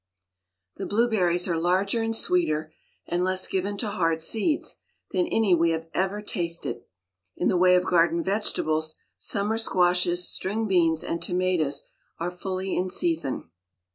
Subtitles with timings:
[0.77, 2.73] The blueberries are larger and sweeter,
[3.05, 4.77] and less given to hard seeds,
[5.11, 6.81] than any we have ever tasted.
[7.37, 11.83] In the way of garden vegetables, summer squashes, string beans, and tomatoes
[12.17, 13.51] are fully in season.